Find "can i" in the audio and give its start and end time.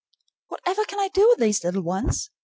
0.85-1.09